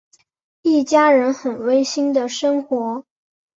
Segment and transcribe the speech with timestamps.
[0.63, 3.05] 一家人很温馨的生活。